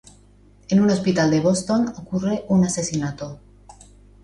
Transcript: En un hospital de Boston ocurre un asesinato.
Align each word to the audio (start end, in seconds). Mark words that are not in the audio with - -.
En 0.71 0.79
un 0.81 0.89
hospital 0.89 1.29
de 1.29 1.39
Boston 1.41 1.93
ocurre 1.95 2.43
un 2.49 2.63
asesinato. 2.65 3.39